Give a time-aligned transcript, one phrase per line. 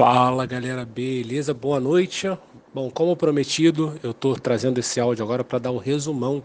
[0.00, 1.52] Fala galera, beleza?
[1.52, 2.26] Boa noite.
[2.72, 6.42] Bom, como prometido, eu estou trazendo esse áudio agora para dar o um resumão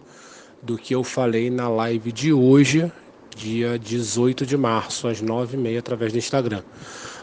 [0.62, 2.92] do que eu falei na live de hoje,
[3.34, 6.64] dia 18 de março, às 9h30, através do Instagram.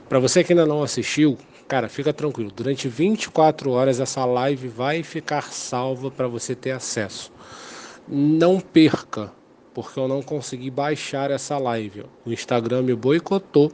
[0.09, 1.37] Para você que ainda não assistiu,
[1.69, 2.51] cara, fica tranquilo.
[2.51, 7.31] Durante 24 horas essa live vai ficar salva para você ter acesso.
[8.09, 9.31] Não perca,
[9.75, 12.05] porque eu não consegui baixar essa live.
[12.27, 13.73] O Instagram me boicotou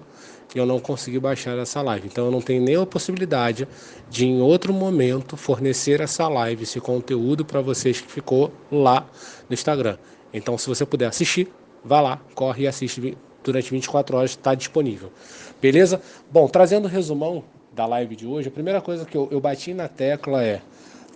[0.54, 2.06] e eu não consegui baixar essa live.
[2.06, 3.66] Então eu não tenho nem a possibilidade
[4.08, 9.06] de em outro momento fornecer essa live, esse conteúdo para vocês que ficou lá
[9.48, 9.98] no Instagram.
[10.32, 11.48] Então se você puder assistir,
[11.84, 15.10] vá lá, corre e assiste durante 24 horas, está disponível.
[15.60, 16.00] Beleza?
[16.30, 19.74] Bom, trazendo o resumão da live de hoje, a primeira coisa que eu, eu bati
[19.74, 20.60] na tecla é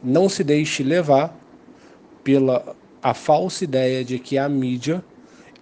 [0.02, 1.36] não se deixe levar
[2.24, 5.02] pela a falsa ideia de que a mídia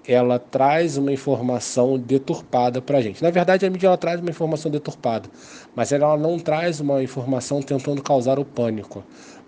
[0.07, 3.23] ela traz uma informação deturpada para a gente.
[3.23, 5.29] Na verdade, a mídia ela traz uma informação deturpada,
[5.75, 9.05] mas ela não traz uma informação tentando causar o pânico.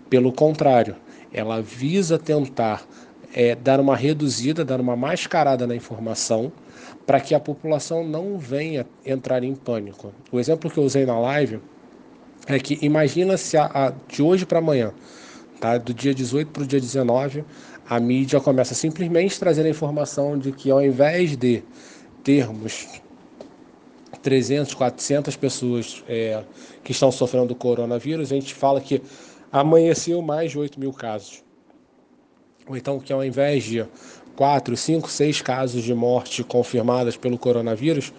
[0.09, 0.95] Pelo contrário,
[1.33, 2.85] ela visa tentar
[3.33, 6.51] é, dar uma reduzida, dar uma mascarada na informação
[7.05, 10.13] para que a população não venha entrar em pânico.
[10.31, 11.59] O exemplo que eu usei na live
[12.47, 14.93] é que imagina se a, a de hoje para amanhã,
[15.63, 15.77] tá?
[15.77, 17.45] do dia 18 para o dia 19,
[17.87, 21.63] a mídia começa simplesmente a trazer a informação de que ao invés de
[22.21, 23.01] termos
[24.21, 26.43] 300, 400 pessoas é,
[26.83, 29.01] que estão sofrendo do coronavírus, a gente fala que
[29.53, 31.41] amanheceu mais de 8 mil casos.
[32.67, 33.85] Ou então que ao invés de
[34.35, 38.11] 4, 5, 6 casos de morte confirmadas pelo coronavírus,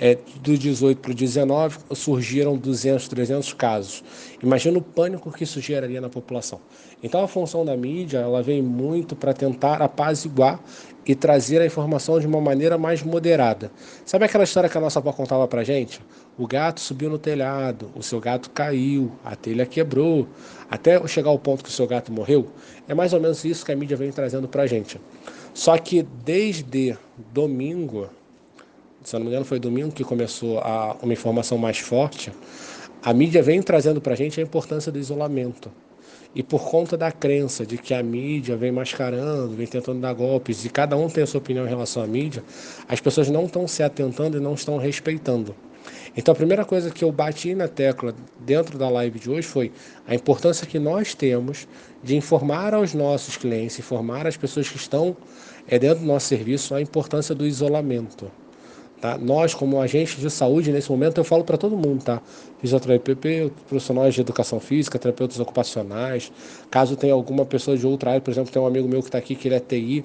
[0.00, 4.02] é, do 18 para o 19 surgiram 200, 300 casos.
[4.42, 6.58] Imagina o pânico que isso geraria na população.
[7.02, 10.58] Então a função da mídia ela vem muito para tentar apaziguar
[11.04, 13.70] e trazer a informação de uma maneira mais moderada.
[14.06, 16.00] Sabe aquela história que a nossa avó contava para gente?
[16.38, 20.26] O gato subiu no telhado, o seu gato caiu, a telha quebrou,
[20.70, 22.48] até chegar ao ponto que o seu gato morreu.
[22.88, 24.98] É mais ou menos isso que a mídia vem trazendo para gente.
[25.52, 26.96] Só que desde
[27.32, 28.08] domingo,
[29.02, 32.32] se não me engano foi domingo que começou a, uma informação mais forte,
[33.02, 35.70] a mídia vem trazendo para a gente a importância do isolamento.
[36.34, 40.64] E por conta da crença de que a mídia vem mascarando, vem tentando dar golpes,
[40.64, 42.44] e cada um tem a sua opinião em relação à mídia,
[42.88, 45.54] as pessoas não estão se atentando e não estão respeitando.
[46.16, 49.72] Então a primeira coisa que eu bati na tecla dentro da live de hoje foi
[50.06, 51.66] a importância que nós temos
[52.02, 55.16] de informar aos nossos clientes, informar as pessoas que estão
[55.66, 58.30] é, dentro do nosso serviço a importância do isolamento.
[59.00, 59.16] Tá?
[59.16, 62.20] Nós, como agentes de saúde, nesse momento, eu falo para todo mundo, tá?
[62.58, 66.30] Fisioterapeuta, profissionais de educação física, terapeutas ocupacionais,
[66.70, 69.16] caso tenha alguma pessoa de outra área, por exemplo, tem um amigo meu que está
[69.16, 70.04] aqui que ele é TI,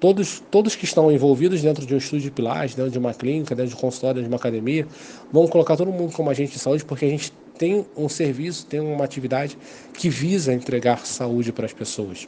[0.00, 3.54] todos, todos que estão envolvidos dentro de um estúdio de pilares, dentro de uma clínica,
[3.54, 4.88] dentro de um consultório, dentro de uma academia,
[5.30, 8.80] vão colocar todo mundo como agente de saúde, porque a gente tem um serviço, tem
[8.80, 9.56] uma atividade
[9.94, 12.26] que visa entregar saúde para as pessoas.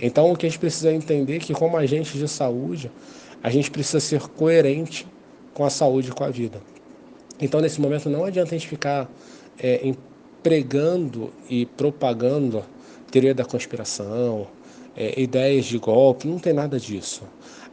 [0.00, 2.90] Então, o que a gente precisa entender é que, como agente de saúde,
[3.40, 5.06] a gente precisa ser coerente
[5.54, 6.60] com a saúde e com a vida.
[7.40, 9.10] Então, nesse momento, não adianta a gente ficar
[9.58, 12.64] é, empregando e propagando
[13.10, 14.46] teoria da conspiração,
[14.96, 17.22] é, ideias de golpe, não tem nada disso.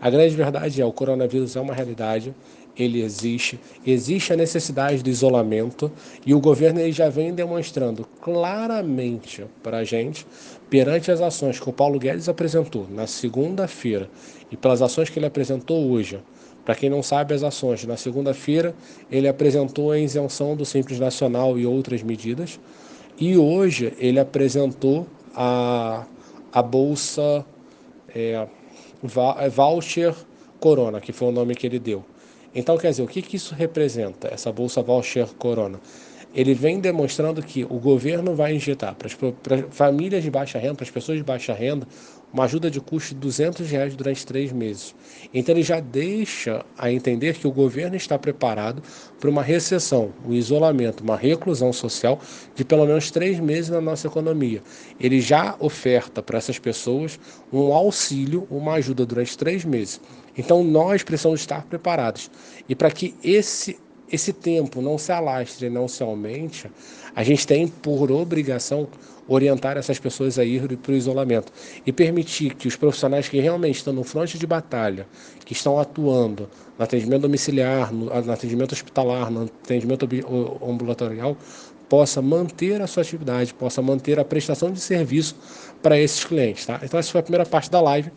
[0.02, 2.34] A grande verdade é o coronavírus é uma realidade,
[2.78, 5.92] ele existe, existe a necessidade do isolamento
[6.26, 10.26] e o governo ele já vem demonstrando claramente para a gente,
[10.70, 14.10] perante as ações que o Paulo Guedes apresentou na segunda-feira
[14.52, 16.20] e pelas ações que ele apresentou hoje,
[16.64, 18.76] para quem não sabe as ações, na segunda-feira
[19.10, 22.60] ele apresentou a isenção do Simples Nacional e outras medidas,
[23.18, 26.06] e hoje ele apresentou a,
[26.52, 27.46] a Bolsa
[28.14, 28.48] é,
[29.50, 30.14] Voucher
[30.60, 32.04] Corona, que foi o nome que ele deu.
[32.54, 35.80] Então, quer dizer, o que, que isso representa, essa Bolsa Voucher Corona?
[36.34, 39.18] Ele vem demonstrando que o governo vai injetar para as
[39.72, 41.88] famílias de baixa renda, para as pessoas de baixa renda,
[42.32, 44.94] uma ajuda de custo de 200 reais durante três meses.
[45.34, 48.82] Então ele já deixa a entender que o governo está preparado
[49.20, 52.20] para uma recessão, um isolamento, uma reclusão social
[52.54, 54.62] de pelo menos três meses na nossa economia.
[55.00, 57.20] Ele já oferta para essas pessoas
[57.52, 60.02] um auxílio, uma ajuda durante três meses.
[60.38, 62.30] Então nós precisamos estar preparados.
[62.68, 63.80] E para que esse
[64.12, 66.70] esse tempo não se alastre, não se aumente,
[67.16, 68.88] a gente tem por obrigação
[69.28, 71.52] orientar essas pessoas a ir para o isolamento
[71.86, 75.06] e permitir que os profissionais que realmente estão no fronte de batalha,
[75.44, 80.08] que estão atuando no atendimento domiciliar, no, atendimento hospitalar, no atendimento
[80.66, 81.36] ambulatorial,
[81.90, 85.36] possa manter a sua atividade, possa manter a prestação de serviço
[85.82, 86.66] para esses clientes.
[86.66, 86.80] Tá?
[86.84, 88.12] Então essa foi a primeira parte da live.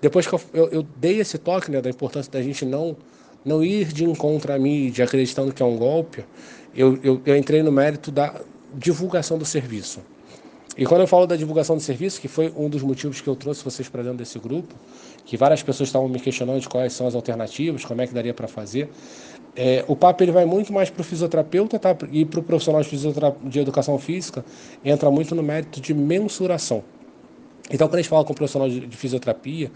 [0.00, 2.96] Depois que eu, eu, eu dei esse toque né, da importância da gente não
[3.44, 6.24] não ir de encontro à mídia acreditando que é um golpe,
[6.74, 8.40] eu, eu, eu entrei no mérito da
[8.74, 10.00] divulgação do serviço.
[10.76, 13.34] E quando eu falo da divulgação do serviço, que foi um dos motivos que eu
[13.34, 14.74] trouxe vocês para dentro desse grupo,
[15.24, 18.32] que várias pessoas estavam me questionando de quais são as alternativas, como é que daria
[18.32, 18.88] para fazer,
[19.56, 21.96] é, o papo ele vai muito mais para o fisioterapeuta tá?
[22.12, 22.96] e para o profissional de,
[23.48, 24.44] de educação física,
[24.84, 26.84] entra muito no mérito de mensuração.
[27.70, 29.70] Então, quando a gente fala com o profissional de, de fisioterapia,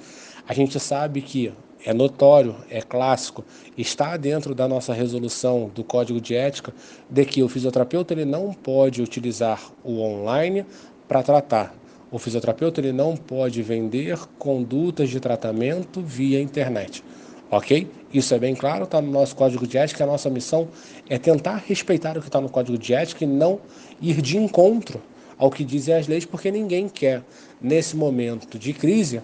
[0.46, 1.52] a gente sabe que
[1.84, 3.44] é notório, é clássico,
[3.76, 6.72] está dentro da nossa resolução do Código de Ética
[7.10, 10.64] de que o fisioterapeuta ele não pode utilizar o online
[11.06, 11.74] para tratar.
[12.10, 17.04] O fisioterapeuta ele não pode vender condutas de tratamento via internet.
[17.50, 17.86] Ok?
[18.12, 20.04] Isso é bem claro, está no nosso código de ética.
[20.04, 20.68] A nossa missão
[21.08, 23.60] é tentar respeitar o que está no código de ética e não
[24.00, 25.02] ir de encontro
[25.36, 27.22] ao que dizem as leis, porque ninguém quer,
[27.60, 29.20] nesse momento de crise,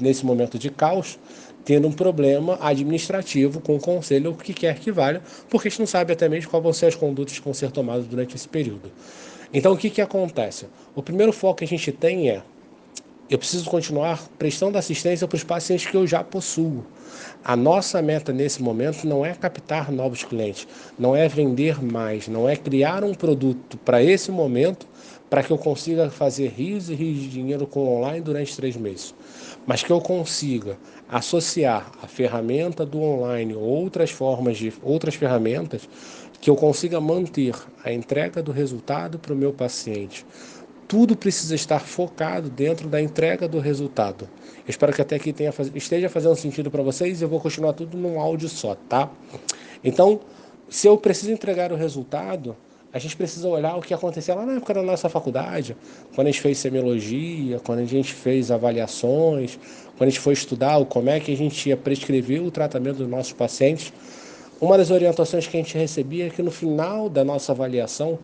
[0.00, 1.18] nesse momento de caos,
[1.64, 5.80] tendo um problema administrativo com o conselho, o que quer que valha, porque a gente
[5.80, 8.48] não sabe até mesmo quais vão ser as condutas que vão ser tomadas durante esse
[8.48, 8.90] período.
[9.52, 10.66] Então, o que, que acontece?
[10.94, 12.42] O primeiro foco que a gente tem é:
[13.28, 16.84] eu preciso continuar prestando assistência para os pacientes que eu já possuo.
[17.44, 20.66] A nossa meta nesse momento não é captar novos clientes,
[20.98, 24.86] não é vender mais, não é criar um produto para esse momento
[25.30, 29.14] para que eu consiga fazer rios e rios de dinheiro com online durante três meses,
[29.70, 30.76] mas que eu consiga
[31.08, 35.88] associar a ferramenta do online ou outras formas de outras ferramentas
[36.40, 40.26] que eu consiga manter a entrega do resultado para o meu paciente.
[40.88, 44.28] Tudo precisa estar focado dentro da entrega do resultado.
[44.56, 47.96] Eu espero que até aqui tenha, esteja fazendo sentido para vocês eu vou continuar tudo
[47.96, 49.08] num áudio só, tá?
[49.84, 50.18] Então,
[50.68, 52.56] se eu preciso entregar o resultado,
[52.92, 55.76] a gente precisa olhar o que acontecia lá na época da nossa faculdade,
[56.14, 59.58] quando a gente fez semiologia, quando a gente fez avaliações,
[59.96, 63.08] quando a gente foi estudar como é que a gente ia prescrever o tratamento dos
[63.08, 63.92] nossos pacientes.
[64.60, 68.18] Uma das orientações que a gente recebia é que no final da nossa avaliação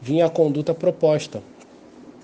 [0.00, 1.42] vinha a conduta proposta.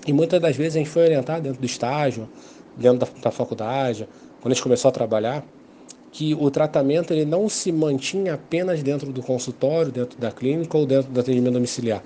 [0.06, 2.28] E muitas das vezes a gente foi orientado dentro do estágio,
[2.76, 4.06] dentro da, da faculdade,
[4.40, 5.44] quando a gente começou a trabalhar,
[6.12, 10.86] que o tratamento ele não se mantinha apenas dentro do consultório, dentro da clínica ou
[10.86, 12.02] dentro do atendimento domiciliar.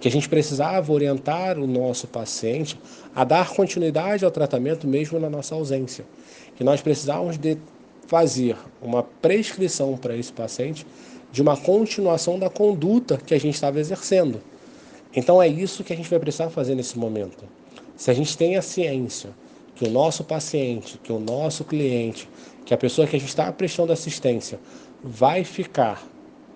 [0.00, 2.78] Que a gente precisava orientar o nosso paciente
[3.14, 6.04] a dar continuidade ao tratamento mesmo na nossa ausência.
[6.56, 7.56] Que nós precisávamos de
[8.06, 10.86] fazer uma prescrição para esse paciente
[11.30, 14.40] de uma continuação da conduta que a gente estava exercendo.
[15.14, 17.44] Então é isso que a gente vai precisar fazer nesse momento.
[17.96, 19.30] Se a gente tem a ciência
[19.74, 22.28] que o nosso paciente, que o nosso cliente
[22.64, 24.58] que a pessoa que a gente está prestando assistência
[25.02, 26.02] vai ficar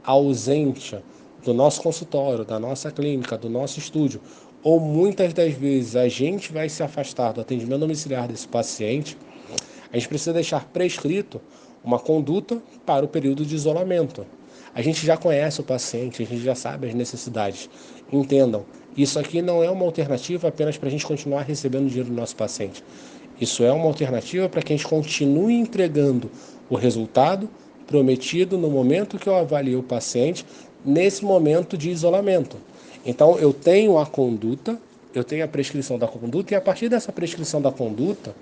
[0.04, 0.96] ausente
[1.44, 4.20] do nosso consultório, da nossa clínica, do nosso estúdio,
[4.62, 9.16] ou muitas das vezes a gente vai se afastar do atendimento domiciliar desse paciente,
[9.92, 11.40] a gente precisa deixar prescrito
[11.84, 14.26] uma conduta para o período de isolamento.
[14.76, 17.70] A gente já conhece o paciente, a gente já sabe as necessidades.
[18.12, 22.14] Entendam, isso aqui não é uma alternativa apenas para a gente continuar recebendo dinheiro do
[22.14, 22.84] nosso paciente.
[23.40, 26.30] Isso é uma alternativa para que a gente continue entregando
[26.68, 27.48] o resultado
[27.86, 30.44] prometido no momento que eu avalio o paciente,
[30.84, 32.58] nesse momento de isolamento.
[33.02, 34.78] Então, eu tenho a conduta,
[35.14, 38.34] eu tenho a prescrição da conduta, e a partir dessa prescrição da conduta,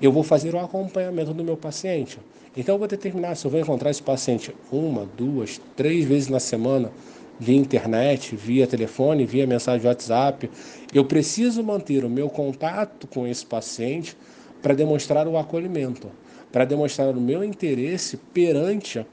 [0.00, 2.18] eu vou fazer o acompanhamento do meu paciente.
[2.56, 6.40] Então, eu vou determinar se eu vou encontrar esse paciente uma, duas, três vezes na
[6.40, 6.90] semana,
[7.38, 10.50] via internet, via telefone, via mensagem de WhatsApp.
[10.92, 14.16] Eu preciso manter o meu contato com esse paciente
[14.62, 16.10] para demonstrar o acolhimento,
[16.50, 19.04] para demonstrar o meu interesse perante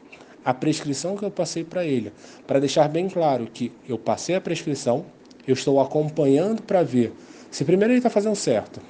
[0.43, 2.11] a prescrição que eu passei para ele,
[2.45, 5.05] para deixar bem claro que eu passei a prescrição,
[5.47, 7.13] eu estou acompanhando para ver
[7.49, 8.81] se primeiro ele está fazendo certo,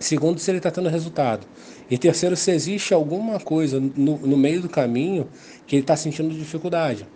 [0.00, 1.46] segundo se ele está tendo resultado,
[1.88, 5.28] e terceiro se existe alguma coisa no, no meio do caminho
[5.66, 7.06] que ele está sentindo dificuldade.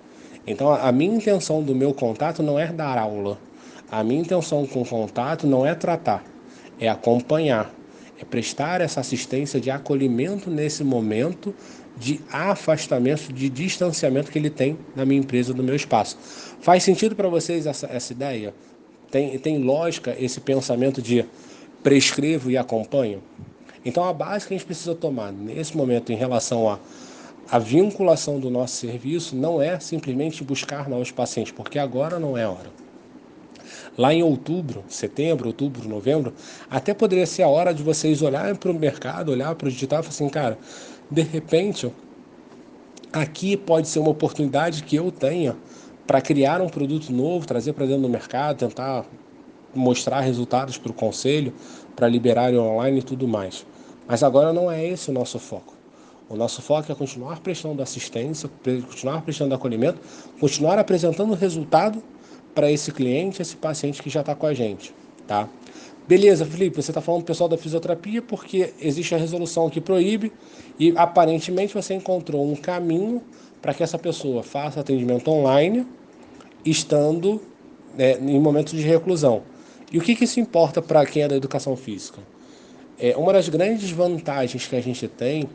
[0.47, 3.39] Então a minha intenção do meu contato não é dar aula,
[3.91, 6.23] a minha intenção com o contato não é tratar,
[6.79, 7.75] é acompanhar
[8.21, 11.55] é prestar essa assistência de acolhimento nesse momento
[11.97, 16.17] de afastamento, de distanciamento que ele tem na minha empresa, no meu espaço.
[16.61, 18.55] Faz sentido para vocês essa, essa ideia?
[19.11, 21.25] Tem, tem lógica esse pensamento de
[21.85, 23.23] prescrevo e acompanho?
[23.85, 26.81] Então, a base que a gente precisa tomar nesse momento em relação a
[27.51, 32.49] a vinculação do nosso serviço não é simplesmente buscar novos pacientes, porque agora não é
[32.49, 32.71] hora
[33.97, 36.35] lá em outubro, setembro, outubro, novembro,
[36.69, 40.01] até poderia ser a hora de vocês olharem para o mercado, olhar para o digital
[40.01, 40.59] e falar assim, cara,
[41.11, 41.91] de repente,
[43.13, 45.57] aqui pode ser uma oportunidade que eu tenha
[46.07, 49.07] para criar um produto novo, trazer para dentro do mercado, tentar
[49.75, 51.53] mostrar resultados para o conselho,
[51.95, 53.67] para liberar online e tudo mais.
[54.07, 55.75] Mas agora não é esse o nosso foco.
[56.29, 58.51] O nosso foco é continuar prestando assistência,
[58.89, 60.01] continuar prestando acolhimento,
[60.41, 62.03] continuar apresentando resultado
[62.55, 64.95] para esse cliente, esse paciente que já está com a gente,
[65.27, 65.49] tá?
[66.07, 70.33] Beleza, Felipe, você está falando do pessoal da fisioterapia porque existe a resolução que proíbe
[70.79, 73.23] e aparentemente você encontrou um caminho
[73.63, 75.87] para que essa pessoa faça atendimento online,
[76.65, 77.41] estando
[77.97, 79.43] né, em momentos de reclusão.
[79.95, 82.21] E o que, que isso importa para quem é da educação física?
[82.99, 85.49] É, uma das grandes vantagens que a gente tem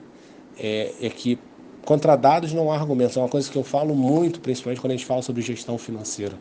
[0.57, 1.37] é, é que
[1.83, 3.17] contra dados não há argumentos.
[3.17, 6.37] É uma coisa que eu falo muito, principalmente quando a gente fala sobre gestão financeira.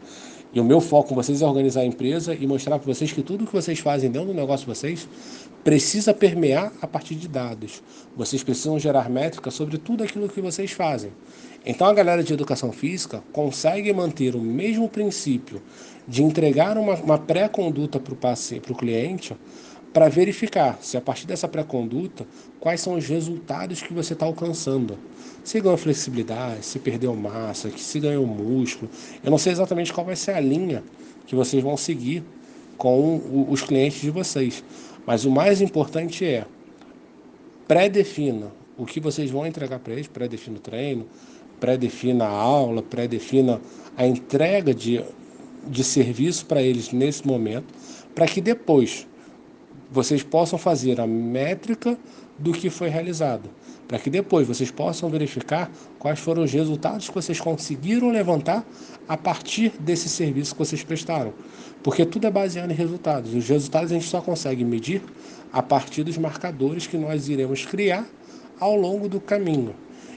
[0.53, 3.23] E o meu foco com vocês é organizar a empresa e mostrar para vocês que
[3.23, 5.09] tudo que vocês fazem dentro do negócio de vocês
[5.63, 7.83] precisa permear a partir de dados.
[8.17, 11.13] Vocês precisam gerar métricas sobre tudo aquilo que vocês fazem.
[11.67, 15.61] Então a galera de educação física consegue manter o mesmo princípio
[16.07, 19.37] de entregar uma, uma pré-conduta para o cliente
[19.99, 22.25] para verificar se a partir dessa pré-conduta
[22.61, 24.97] quais são os resultados que você está alcançando.
[25.43, 28.89] Se ganhou flexibilidade, se perdeu massa, se ganhou músculo.
[29.25, 30.85] Eu não sei exatamente qual vai ser a linha
[31.27, 32.23] que vocês vão seguir
[32.77, 34.63] com os clientes de vocês.
[35.05, 36.47] Mas o mais importante é
[37.67, 41.09] pré-defina o que vocês vão entregar para eles, pré-defina o treino,
[41.59, 43.61] pré-defina a aula, pré-defina
[43.97, 45.03] a entrega de,
[45.67, 47.75] de serviço para eles nesse momento,
[48.15, 49.09] para que depois
[49.91, 51.99] vocês possam fazer a métrica
[52.39, 53.51] do que foi realizado,
[53.87, 58.65] para que depois vocês possam verificar quais foram os resultados que vocês conseguiram levantar
[59.09, 61.33] a partir desse serviço que vocês prestaram.
[61.83, 63.35] Porque tudo é baseado em resultados.
[63.35, 65.03] Os resultados a gente só consegue medir
[65.53, 68.07] a partir dos marcadores que nós iremos criar
[68.61, 69.75] ao longo do caminho.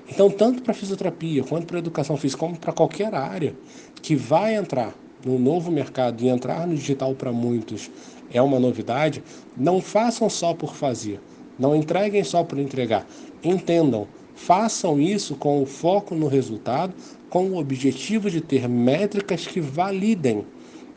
[0.09, 3.55] Então, tanto para fisioterapia, quanto para educação física, como para qualquer área
[4.01, 4.93] que vai entrar
[5.25, 7.89] no novo mercado e entrar no digital para muitos
[8.33, 9.23] é uma novidade,
[9.57, 11.19] não façam só por fazer,
[11.59, 13.05] não entreguem só por entregar.
[13.43, 16.93] Entendam, façam isso com o foco no resultado,
[17.29, 20.45] com o objetivo de ter métricas que validem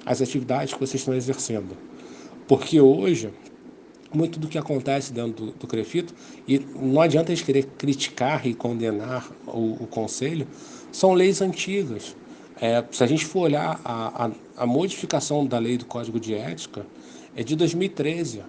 [0.05, 1.77] as atividades que vocês estão exercendo.
[2.47, 3.31] Porque hoje,
[4.13, 6.15] muito do que acontece dentro do, do Crefito,
[6.47, 10.47] e não adianta gente querer criticar e condenar o, o conselho,
[10.93, 12.15] são leis antigas.
[12.61, 16.35] É, se a gente for olhar a, a, a modificação da lei do Código de
[16.35, 16.87] Ética,
[17.37, 18.43] é de 2013.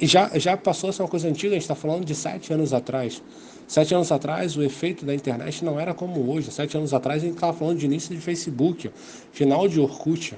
[0.00, 2.52] E já, já passou a ser uma coisa antiga, a gente está falando de sete
[2.52, 3.22] anos atrás.
[3.66, 6.50] Sete anos atrás, o efeito da internet não era como hoje.
[6.50, 8.90] Sete anos atrás, a gente estava falando de início de Facebook,
[9.32, 10.34] final de Orkut.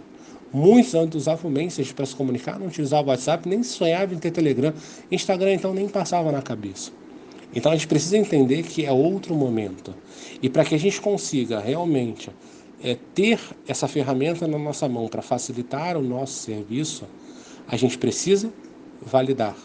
[0.52, 4.72] Muitos antes usavam Messenger para se comunicar, não utilizavam WhatsApp, nem sonhava em ter Telegram.
[5.10, 6.92] Instagram, então, nem passava na cabeça.
[7.52, 9.94] Então, a gente precisa entender que é outro momento.
[10.40, 12.30] E para que a gente consiga realmente
[12.85, 17.07] é, ter essa ferramenta na nossa mão para facilitar o nosso serviço,
[17.67, 18.53] a gente precisa
[19.00, 19.57] validar.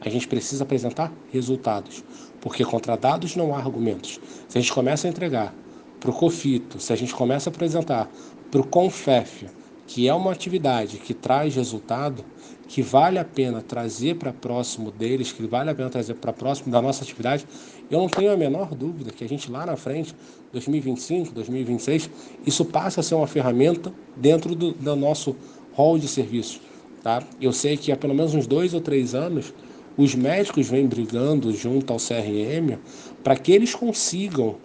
[0.00, 2.04] A gente precisa apresentar resultados,
[2.42, 4.20] porque contra dados não há argumentos.
[4.46, 5.54] Se a gente começa a entregar
[5.98, 8.08] para o COFITO, se a gente começa a apresentar
[8.50, 9.48] para o CONFEF,
[9.86, 12.22] que é uma atividade que traz resultado,
[12.68, 16.70] que vale a pena trazer para próximo deles, que vale a pena trazer para próximo
[16.70, 17.46] da nossa atividade,
[17.90, 20.14] eu não tenho a menor dúvida que a gente lá na frente,
[20.52, 22.10] 2025, 2026,
[22.46, 25.34] isso passa a ser uma ferramenta dentro do, do nosso
[25.72, 26.60] hall de serviços.
[27.02, 27.22] Tá?
[27.40, 29.54] Eu sei que há pelo menos uns dois ou três anos
[29.96, 32.78] os médicos vêm brigando junto ao CRM
[33.22, 34.56] para que eles consigam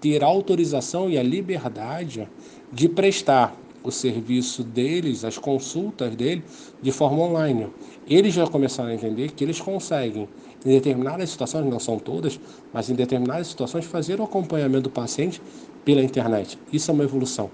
[0.00, 2.28] ter a autorização e a liberdade
[2.72, 6.42] de prestar o serviço deles, as consultas dele,
[6.80, 7.68] de forma online.
[8.06, 10.28] Eles já começaram a entender que eles conseguem,
[10.64, 12.38] em determinadas situações, não são todas,
[12.72, 15.40] mas em determinadas situações, fazer o acompanhamento do paciente
[15.84, 16.58] pela internet.
[16.72, 17.50] Isso é uma evolução.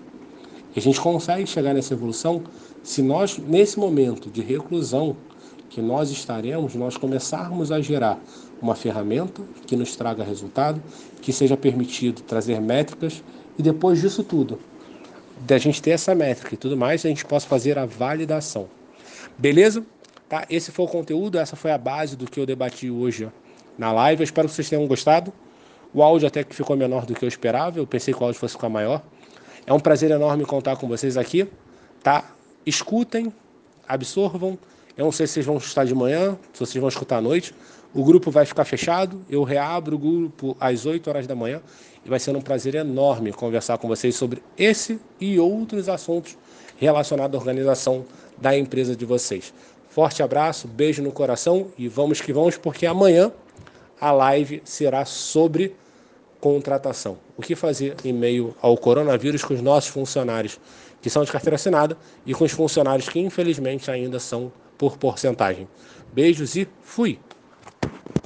[0.74, 2.42] E a gente consegue chegar nessa evolução
[2.82, 5.16] se nós, nesse momento de reclusão
[5.68, 8.18] que nós estaremos, nós começarmos a gerar
[8.60, 10.82] uma ferramenta que nos traga resultado,
[11.20, 13.22] que seja permitido trazer métricas
[13.58, 14.58] e depois disso tudo,
[15.40, 18.68] da gente ter essa métrica e tudo mais, a gente possa fazer a validação.
[19.36, 19.84] Beleza?
[20.28, 20.44] Tá?
[20.50, 23.28] Esse foi o conteúdo, essa foi a base do que eu debati hoje
[23.78, 24.22] na live.
[24.22, 25.32] Eu espero que vocês tenham gostado.
[25.92, 28.38] O áudio até que ficou menor do que eu esperava, eu pensei que o áudio
[28.38, 29.02] fosse ficar maior.
[29.66, 31.48] É um prazer enorme contar com vocês aqui,
[32.02, 32.24] tá?
[32.68, 33.32] escutem,
[33.86, 34.58] absorvam.
[34.96, 37.54] Eu não sei se vocês vão estar de manhã, se vocês vão escutar à noite.
[37.94, 41.62] O grupo vai ficar fechado, eu reabro o grupo às 8 horas da manhã
[42.04, 46.36] e vai ser um prazer enorme conversar com vocês sobre esse e outros assuntos
[46.76, 48.04] relacionados à organização
[48.36, 49.54] da empresa de vocês.
[49.88, 53.32] Forte abraço, beijo no coração e vamos que vamos, porque amanhã
[53.98, 55.74] a live será sobre
[56.40, 57.18] contratação.
[57.36, 60.60] O que fazer em meio ao coronavírus com os nossos funcionários
[61.00, 65.68] que são de carteira assinada, e com os funcionários que infelizmente ainda são por porcentagem.
[66.12, 67.18] Beijos e fui!